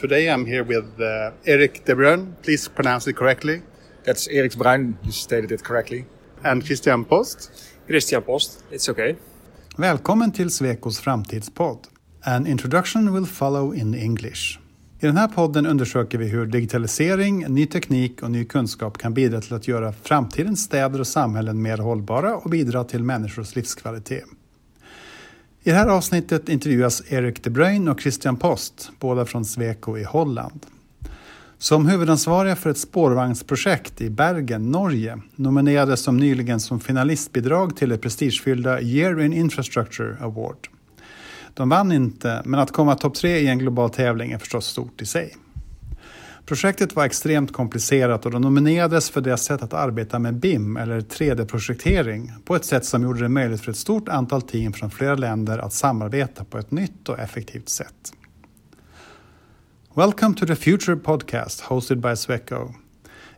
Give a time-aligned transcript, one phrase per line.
[0.00, 2.34] Today I'm here with uh, Erik de Bruin.
[2.42, 3.62] Please pronounce it correctly.
[4.04, 4.96] That's Erik Bruin.
[5.02, 6.04] You stated it correctly.
[6.44, 7.50] And Christian Post.
[7.86, 8.64] Christian Post.
[8.70, 9.16] It's okay.
[9.76, 11.78] Välkommen till Svekos framtidspodd.
[12.22, 14.58] An introduction will follow in English.
[15.00, 19.40] I den här podden undersöker vi hur digitalisering, ny teknik och ny kunskap kan bidra
[19.40, 24.24] till att göra framtidens städer och samhällen mer hållbara och bidra till människors livskvalitet.
[25.68, 30.04] I det här avsnittet intervjuas Erik de Bruyne och Christian Post, båda från Sweco i
[30.04, 30.66] Holland.
[31.58, 37.98] Som huvudansvariga för ett spårvagnsprojekt i Bergen, Norge, nominerades de nyligen som finalistbidrag till det
[37.98, 40.68] prestigefyllda Year in Infrastructure Award.
[41.54, 45.02] De vann inte, men att komma topp tre i en global tävling är förstås stort
[45.02, 45.36] i sig.
[46.48, 51.00] Projektet var extremt komplicerat och de nominerades för deras sätt att arbeta med BIM, eller
[51.00, 55.14] 3D-projektering, på ett sätt som gjorde det möjligt för ett stort antal team från flera
[55.14, 58.12] länder att samarbeta på ett nytt och effektivt sätt.
[59.94, 62.74] Welcome to the Future podcast hosted by Sweco.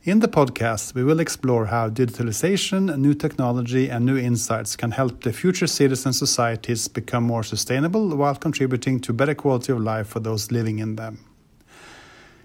[0.02, 5.22] In the podcast, we will explore how digitalization, new technology, and new insights can help
[5.22, 10.20] the future citizen societies become more sustainable while contributing to better quality of life for
[10.20, 11.29] those living in them.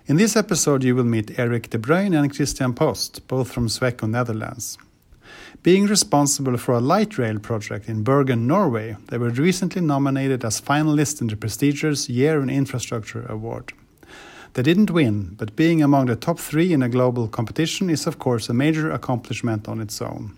[0.07, 4.07] In this episode, you will meet Eric de Bruyn and Christian Post, both from Sweco
[4.07, 4.77] Netherlands.
[5.63, 10.61] Being responsible for a light rail project in Bergen, Norway, they were recently nominated as
[10.61, 13.73] finalists in the prestigious Year in Infrastructure Award.
[14.53, 18.19] They didn't win, but being among the top three in a global competition is, of
[18.19, 20.37] course, a major accomplishment on its own.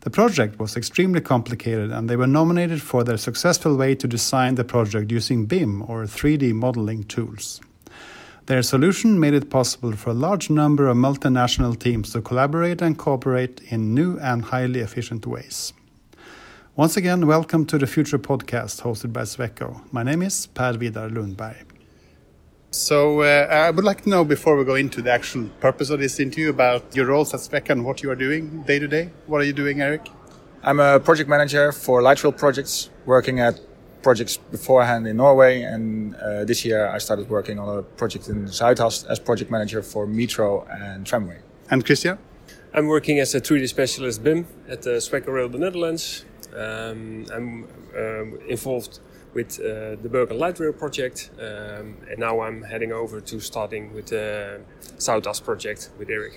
[0.00, 4.54] The project was extremely complicated, and they were nominated for their successful way to design
[4.54, 7.60] the project using BIM or 3D modeling tools.
[8.46, 12.96] Their solution made it possible for a large number of multinational teams to collaborate and
[12.96, 15.72] cooperate in new and highly efficient ways.
[16.76, 19.82] Once again, welcome to the Future Podcast hosted by Sweco.
[19.90, 21.64] My name is Per Vidar Lundberg.
[22.70, 25.98] So uh, I would like to know before we go into the actual purpose of
[25.98, 29.10] this interview about your roles at Sweco and what you are doing day to day.
[29.26, 30.08] What are you doing, Eric?
[30.62, 33.58] I'm a project manager for light rail projects, working at
[34.06, 38.38] projects beforehand in Norway, and uh, this year I started working on a project in
[38.58, 41.38] Zuidas as project manager for Metro and Tramway.
[41.72, 42.16] And Christian?
[42.72, 46.24] I'm working as a 3D specialist BIM at the Sweco Rail the Netherlands.
[46.54, 47.48] Um, I'm
[48.02, 49.00] um, involved
[49.34, 49.64] with uh,
[50.04, 54.60] the Bergen Light Rail project, um, and now I'm heading over to starting with the
[54.98, 56.34] Zuidas project with Eric.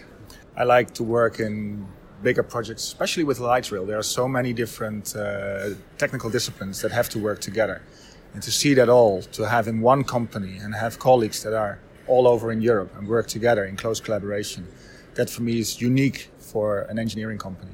[0.58, 1.85] I like to work in
[2.22, 3.85] bigger projects, especially with light rail.
[3.85, 7.81] There are so many different uh, technical disciplines that have to work together,
[8.34, 11.79] and to see that all, to have in one company and have colleagues that are
[12.08, 14.68] all over in Europe and work together in close collaboration,
[15.16, 17.72] that for me is unique for an engineering company.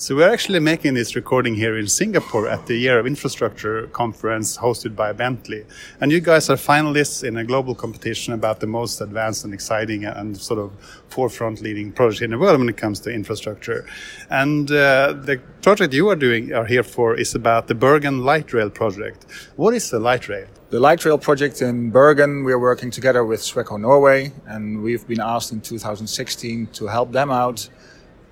[0.00, 4.56] So we're actually making this recording here in Singapore at the Year of Infrastructure conference
[4.56, 5.66] hosted by Bentley.
[6.00, 10.06] And you guys are finalists in a global competition about the most advanced and exciting
[10.06, 10.72] and sort of
[11.10, 13.84] forefront leading project in the world when it comes to infrastructure.
[14.30, 18.54] And uh, the project you are doing are here for is about the Bergen Light
[18.54, 19.26] Rail project.
[19.56, 20.46] What is the light rail?
[20.70, 25.20] The light rail project in Bergen, we're working together with Sweco Norway, and we've been
[25.20, 27.68] asked in 2016 to help them out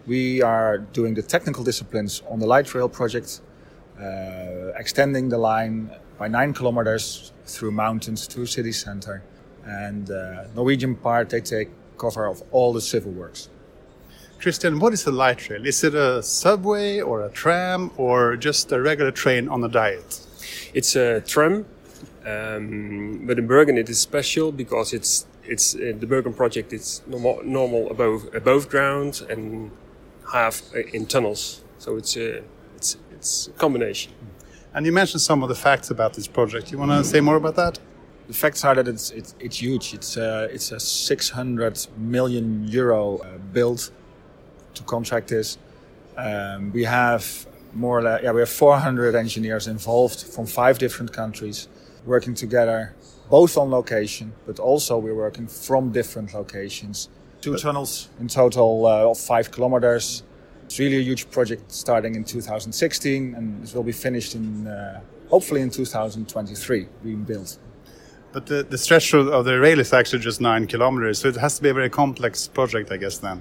[0.08, 3.42] we are doing the technical disciplines on the light rail project,
[4.00, 9.22] uh, extending the line by nine kilometers through mountains to city center.
[9.64, 13.50] And uh, Norwegian part, they take cover of all the civil works.
[14.40, 15.66] Christian, what is a light rail?
[15.66, 20.20] Is it a subway or a tram or just a regular train on a diet?
[20.72, 21.66] It's a tram,
[22.24, 26.72] um, but in Bergen it is special because it's it's uh, the Bergen project.
[26.72, 29.72] It's normal, normal above above ground and
[30.32, 30.62] have
[30.92, 31.62] in tunnels.
[31.78, 32.42] So it's a
[32.76, 34.12] it's it's a combination.
[34.74, 36.70] And you mentioned some of the facts about this project.
[36.70, 37.78] You want to say more about that?
[38.28, 39.94] The facts are that it's it's, it's huge.
[39.94, 43.90] It's a, uh, it's a 600 million euro uh, build
[44.74, 45.58] to contract this.
[46.16, 51.12] Um, we have more or less, yeah, we have 400 engineers involved from five different
[51.12, 51.68] countries
[52.04, 52.94] working together,
[53.30, 57.08] both on location, but also we're working from different locations
[57.40, 60.22] Two but tunnels in total uh, of five kilometers.
[60.68, 65.00] It's really a huge project starting in 2016 and it will be finished in uh,
[65.30, 67.56] hopefully in 2023 being built.
[68.32, 71.56] But the, the stretch of the rail is actually just nine kilometers, so it has
[71.56, 73.40] to be a very complex project, I guess, then.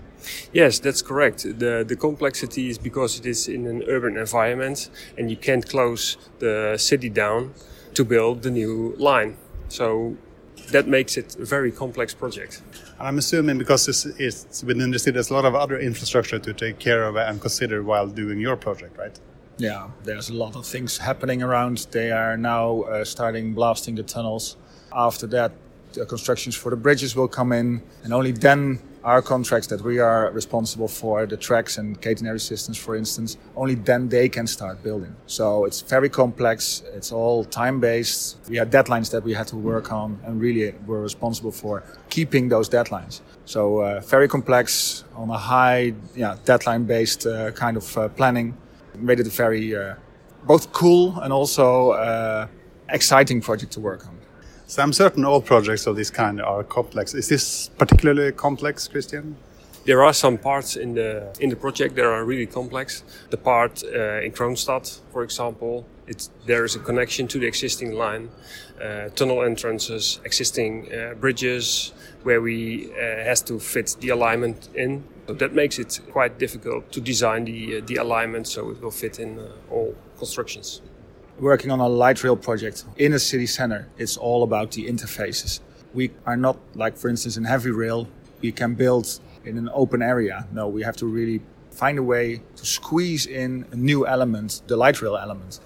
[0.53, 1.44] Yes, that's correct.
[1.44, 6.15] The, the complexity is because it is in an urban environment and you can't close
[6.39, 7.53] the city down
[7.95, 9.35] to build the new line.
[9.68, 10.15] So
[10.71, 12.61] that makes it a very complex project.
[12.99, 16.39] And I'm assuming because it's, it's within the city, there's a lot of other infrastructure
[16.39, 19.17] to take care of and consider while doing your project, right?
[19.57, 21.87] Yeah, there's a lot of things happening around.
[21.91, 24.55] They are now uh, starting blasting the tunnels.
[24.93, 25.51] After that,
[25.93, 30.00] the constructions for the bridges will come in, and only then our contracts that we
[30.00, 34.83] are responsible for, the tracks and catenary systems, for instance, only then they can start
[34.83, 35.15] building.
[35.27, 36.83] So it's very complex.
[36.94, 38.36] It's all time based.
[38.50, 42.50] We had deadlines that we had to work on, and really we're responsible for keeping
[42.50, 43.21] those deadlines.
[43.45, 48.57] So uh, very complex on a high, yeah, deadline based uh, kind of uh, planning.
[48.94, 49.95] Made it a very uh,
[50.44, 52.48] both cool and also uh,
[52.89, 54.16] exciting project to work on.
[54.69, 57.13] So I'm certain all projects of this kind are complex.
[57.13, 59.37] Is this particularly complex, Christian?
[59.85, 63.03] There are some parts in the in the project that are really complex.
[63.29, 65.85] The part uh, in Kronstad, for example,
[66.45, 68.29] there is a connection to the existing line,
[68.81, 71.93] uh, tunnel entrances, existing uh, bridges,
[72.23, 75.05] where we uh, has to fit the alignment in.
[75.27, 78.91] So that makes it quite difficult to design the uh, the alignment so it will
[78.91, 80.81] fit in uh, all constructions
[81.39, 85.59] working on a light rail project in a city center, it's all about the interfaces.
[85.93, 88.07] We are not like, for instance, in heavy rail,
[88.41, 90.47] we can build in an open area.
[90.51, 91.41] No, we have to really
[91.71, 95.59] find a way to squeeze in a new element, the light rail element.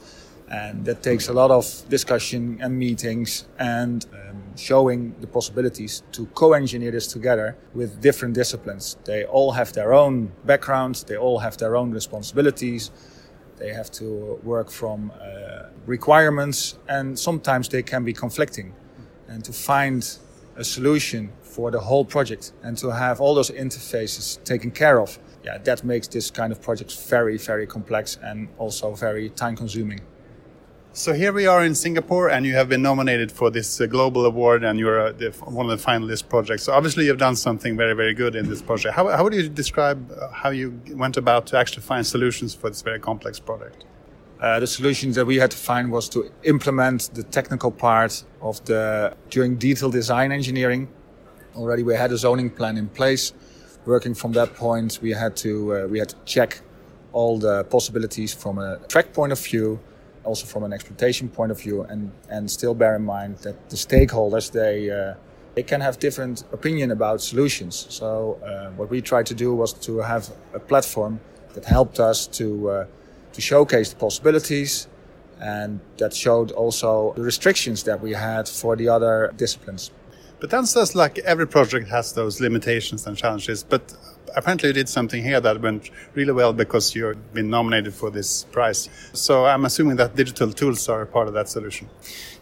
[0.49, 6.25] And that takes a lot of discussion and meetings and um, showing the possibilities to
[6.25, 8.97] co engineer this together with different disciplines.
[9.05, 12.91] They all have their own backgrounds, they all have their own responsibilities
[13.61, 18.73] they have to work from uh, requirements, and sometimes they can be conflicting.
[19.27, 20.01] And to find
[20.55, 25.19] a solution for the whole project and to have all those interfaces taken care of,
[25.43, 30.01] yeah, that makes this kind of project very, very complex and also very time consuming.
[30.93, 34.25] So here we are in Singapore, and you have been nominated for this uh, global
[34.25, 36.63] award, and you're uh, the, one of the finalist projects.
[36.63, 38.93] So obviously, you've done something very, very good in this project.
[38.93, 42.69] How, how would you describe uh, how you went about to actually find solutions for
[42.69, 43.85] this very complex project?
[44.41, 48.61] Uh, the solutions that we had to find was to implement the technical part of
[48.65, 50.89] the during detailed design engineering.
[51.55, 53.31] Already, we had a zoning plan in place.
[53.85, 56.59] Working from that point, we had to uh, we had to check
[57.13, 59.79] all the possibilities from a track point of view
[60.23, 63.75] also from an exploitation point of view, and and still bear in mind that the
[63.75, 65.13] stakeholders they uh,
[65.55, 67.87] they can have different opinion about solutions.
[67.89, 71.19] So uh, what we tried to do was to have a platform
[71.53, 72.85] that helped us to uh,
[73.33, 74.87] to showcase the possibilities,
[75.39, 79.91] and that showed also the restrictions that we had for the other disciplines.
[80.39, 83.63] But then says like every project has those limitations and challenges.
[83.63, 83.93] But
[84.35, 88.45] apparently you did something here that went really well because you've been nominated for this
[88.45, 88.89] prize.
[89.13, 91.89] So I'm assuming that digital tools are part of that solution.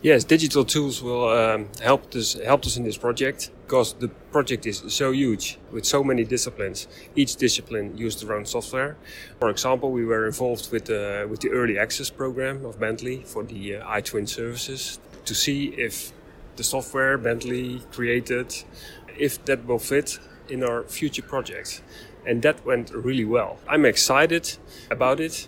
[0.01, 4.65] Yes, digital tools will um, help us help us in this project because the project
[4.65, 6.87] is so huge with so many disciplines.
[7.15, 8.97] Each discipline used their own software.
[9.39, 13.43] For example, we were involved with the with the early access program of Bentley for
[13.43, 16.11] the uh, iTwin services to see if
[16.55, 18.53] the software Bentley created,
[19.17, 20.19] if that will fit
[20.49, 21.81] in our future projects.
[22.25, 23.57] And that went really well.
[23.67, 24.57] I'm excited
[24.91, 25.47] about it.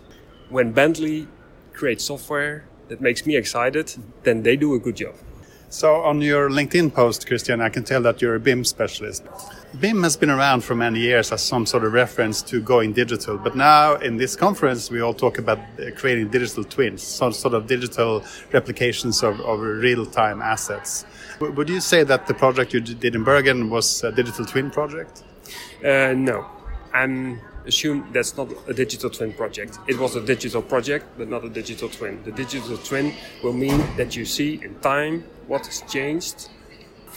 [0.50, 1.28] When Bentley
[1.74, 3.94] creates software that makes me excited,
[4.24, 5.16] then they do a good job.
[5.70, 9.24] So, on your LinkedIn post, Christian, I can tell that you're a BIM specialist.
[9.80, 13.38] BIM has been around for many years as some sort of reference to going digital,
[13.38, 15.60] but now in this conference we all talk about
[15.96, 18.22] creating digital twins, some sort of digital
[18.52, 21.06] replications of, of real-time assets.
[21.40, 25.24] Would you say that the project you did in Bergen was a digital twin project?
[25.86, 26.46] Uh, no,
[26.94, 29.80] I'm assume that's not a digital twin project.
[29.88, 32.22] It was a digital project, but not a digital twin.
[32.24, 36.50] The digital twin will mean that you see in time what has changed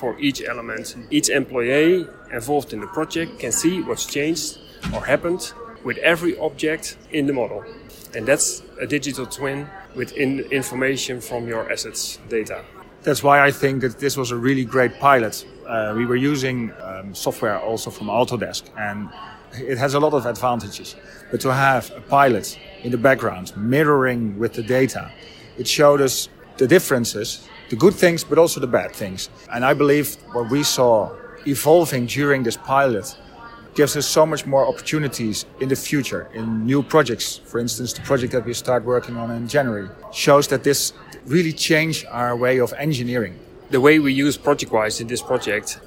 [0.05, 0.87] for each element.
[1.11, 4.59] Each employee involved in the project can see what's changed
[4.93, 5.43] or happened
[5.83, 7.65] with every object in the model.
[8.15, 9.59] And that's a digital twin
[9.99, 10.31] with in
[10.61, 12.59] information from your assets data.
[13.07, 15.35] That's why I think that this was a really great pilot.
[15.67, 16.59] Uh, we were using
[16.89, 19.09] um, software also from Autodesk, and
[19.71, 20.97] it has a lot of advantages.
[21.31, 25.11] But to have a pilot in the background mirroring with the data,
[25.61, 29.31] it showed us the differences, the good things, but also the bad things.
[29.53, 31.17] And I believe what we saw
[31.47, 33.17] evolving during this pilot
[33.75, 37.41] gives us so much more opportunities in the future in new projects.
[37.45, 40.93] For instance, the project that we start working on in January shows that this
[41.27, 43.39] really changed our way of engineering.
[43.71, 45.81] The way we use ProjectWise in this project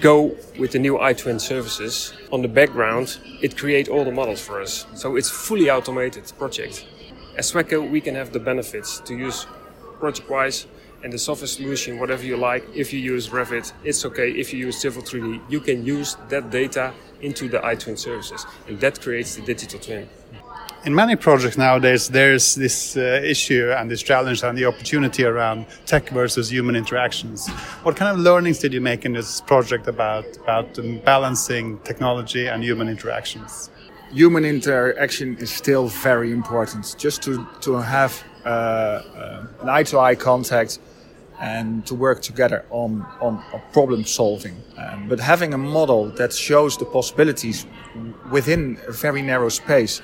[0.00, 4.60] go with the new iTwin services on the background, it creates all the models for
[4.60, 4.84] us.
[4.94, 6.86] So it's fully automated project.
[7.36, 9.46] As Sweco, we can have the benefits to use
[10.00, 10.66] ProjectWise
[11.02, 12.64] and the software solution, whatever you like.
[12.74, 14.30] If you use Revit, it's okay.
[14.30, 18.80] If you use Civil 3D, you can use that data into the iTwin services, and
[18.80, 20.08] that creates the digital twin.
[20.84, 25.66] in many projects nowadays, there's this uh, issue and this challenge and the opportunity around
[25.84, 27.48] tech versus human interactions.
[27.82, 32.46] What kind of learnings did you make in this project about about um, balancing technology
[32.46, 33.70] and human interactions?
[34.12, 36.94] Human interaction is still very important.
[36.98, 40.78] Just to to have uh, uh, an eye-to-eye contact
[41.40, 44.56] and to work together on, on, on problem solving.
[44.76, 47.66] Um, but having a model that shows the possibilities
[48.30, 50.02] within a very narrow space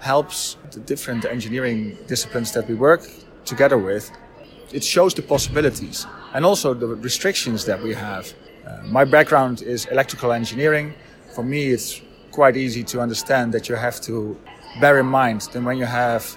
[0.00, 3.08] helps the different engineering disciplines that we work
[3.46, 4.10] together with.
[4.72, 8.32] It shows the possibilities and also the restrictions that we have.
[8.66, 10.94] Uh, my background is electrical engineering.
[11.34, 14.36] For me, it's quite easy to understand that you have to
[14.80, 16.36] bear in mind that when you have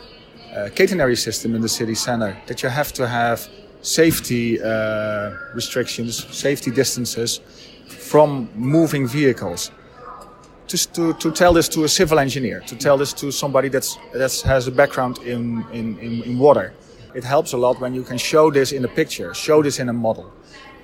[0.53, 3.47] a catenary system in the city center, that you have to have
[3.81, 7.39] safety uh, restrictions, safety distances
[7.87, 9.71] from moving vehicles.
[10.67, 13.97] Just to, to tell this to a civil engineer, to tell this to somebody that's,
[14.13, 16.73] that has a background in, in, in, in water.
[17.15, 19.87] It helps a lot when you can show this in a picture, show this in
[19.89, 20.31] a model,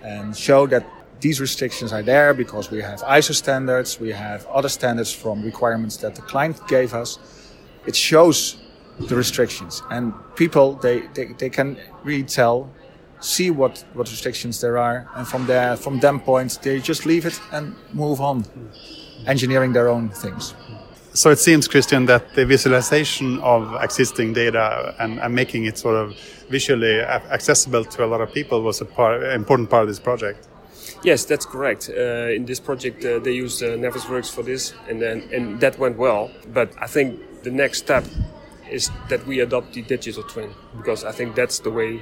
[0.02, 0.86] and show that
[1.20, 5.98] these restrictions are there because we have ISO standards, we have other standards from requirements
[5.98, 7.20] that the client gave us.
[7.86, 8.58] It shows
[9.00, 12.70] the restrictions and people they, they, they can really tell
[13.24, 17.26] see what, what restrictions there are, and from there, from them point, they just leave
[17.26, 18.46] it and move on,
[19.26, 20.54] engineering their own things.
[21.14, 25.96] So it seems, Christian, that the visualization of existing data and, and making it sort
[25.96, 26.18] of
[26.50, 30.48] visually accessible to a lot of people was a part, important part of this project.
[31.04, 31.90] Yes, that's correct.
[31.90, 35.78] Uh, in this project, uh, they used uh, Navisworks for this, and then and that
[35.78, 36.32] went well.
[36.54, 38.06] But I think the next step
[38.74, 42.02] is that we adopt the digital twin because I think that's the way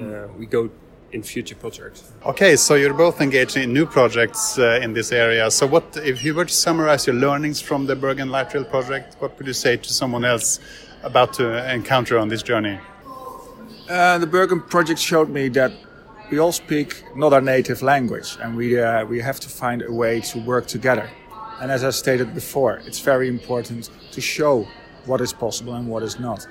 [0.00, 0.70] uh, we go
[1.12, 2.12] in future projects.
[2.24, 5.50] Okay, so you're both engaged in new projects uh, in this area.
[5.50, 9.16] So, what if you were to summarize your learnings from the Bergen Light Rail project?
[9.18, 10.60] What would you say to someone else
[11.02, 12.78] about to encounter on this journey?
[13.88, 15.72] Uh, the Bergen project showed me that
[16.30, 19.92] we all speak not our native language, and we uh, we have to find a
[19.92, 21.10] way to work together.
[21.60, 24.66] And as I stated before, it's very important to show
[25.10, 26.46] what is possible and what is not.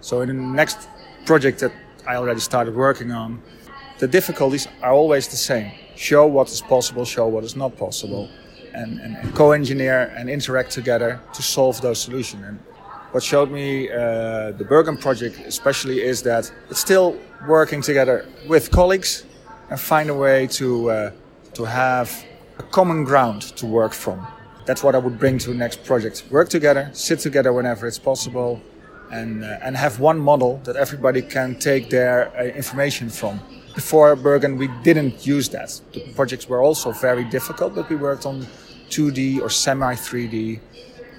[0.00, 0.88] So, in the next
[1.26, 1.72] project that
[2.08, 3.42] I already started working on.
[3.98, 5.70] The difficulties are always the same.
[5.94, 8.30] Show what is possible, show what is not possible,
[8.72, 12.42] and, and, co-engineer and interact together to solve those solutions.
[12.44, 12.58] And
[13.12, 18.70] what showed me uh, the Bergen project especially is that it's still working together with
[18.70, 19.26] colleagues
[19.68, 21.10] and find a way to uh,
[21.54, 22.24] to have
[22.58, 24.26] a common ground to work from.
[24.68, 26.24] That's what I would bring to the next project.
[26.30, 28.60] Work together, sit together whenever it's possible,
[29.10, 33.40] and, uh, and have one model that everybody can take their uh, information from.
[33.74, 35.80] Before Bergen, we didn't use that.
[35.94, 38.46] The projects were also very difficult, but we worked on
[38.90, 40.60] 2D or semi 3D.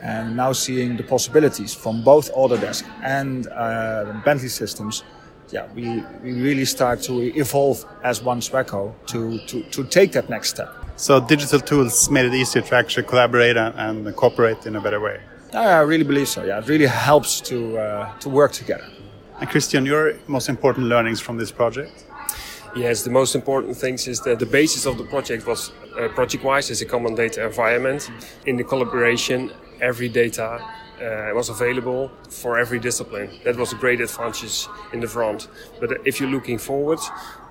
[0.03, 5.03] And now seeing the possibilities from both Autodesk and uh, Bentley systems,
[5.51, 10.29] yeah, we, we really start to evolve as one Sweco to, to, to take that
[10.29, 10.69] next step.
[10.95, 14.99] So digital tools made it easier to actually collaborate and, and cooperate in a better
[14.99, 15.19] way.
[15.53, 16.43] I really believe so.
[16.43, 18.85] Yeah, it really helps to uh, to work together.
[19.39, 22.05] And Christian, your most important learnings from this project?
[22.75, 26.69] Yes, the most important things is that the basis of the project was uh, ProjectWise
[26.69, 28.11] is a common data environment.
[28.45, 29.51] In the collaboration,
[29.81, 30.61] every data
[31.01, 33.29] uh, was available for every discipline.
[33.43, 35.47] That was a great advantage in the front.
[35.79, 36.99] But if you're looking forward,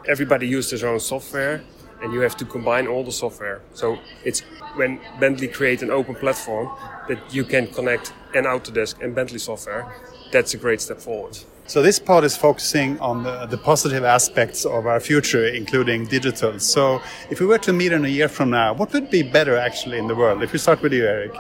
[0.07, 1.63] everybody used their own software
[2.03, 3.61] and you have to combine all the software.
[3.75, 4.41] So it's
[4.77, 6.69] when Bentley create an open platform
[7.09, 9.93] that you can connect an Autodesk and Bentley software.
[10.33, 11.39] That's a great step forward.
[11.67, 16.59] So this part is focusing on the, the, positive aspects of our future, including digital.
[16.61, 19.55] So if we were to meet in a year from now, what would be better
[19.55, 20.43] actually in the world?
[20.43, 21.33] If we start with you, Eric.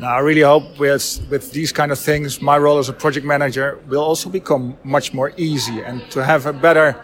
[0.00, 3.26] Now, I really hope with, with these kind of things, my role as a project
[3.26, 6.96] manager will also become much more easy and to have a better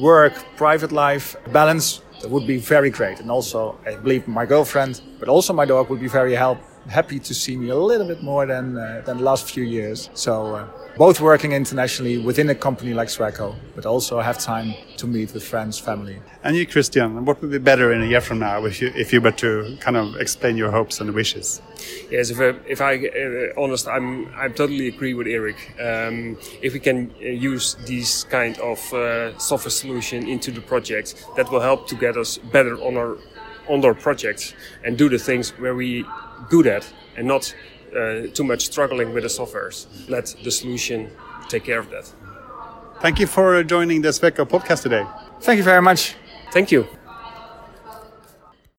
[0.00, 3.20] work, private life balance that would be very great.
[3.20, 6.58] And also, I believe my girlfriend, but also my dog would be very help,
[6.88, 10.10] happy to see me a little bit more than, uh, than the last few years.
[10.14, 15.06] So, uh, both working internationally within a company like Sweco, but also have time to
[15.06, 16.20] meet with friends, family.
[16.44, 19.12] And you, Christian, what would be better in a year from now if you, if
[19.12, 21.62] you were to kind of explain your hopes and wishes?
[22.10, 25.56] Yes, if I, if I uh, honest, I'm I totally agree with Eric.
[25.80, 31.24] Um, if we can uh, use these kind of uh, software solution into the project,
[31.36, 33.16] that will help to get us better on our
[33.68, 36.04] on our projects and do the things where we
[36.48, 37.54] good at and not
[37.96, 39.86] uh, too much struggling with the softwares.
[40.08, 41.10] Let the solution
[41.48, 42.10] take care of that.
[43.00, 45.04] Thank you for joining the Sweco podcast today.
[45.40, 46.14] Thank you very much.
[46.52, 46.86] Thank you.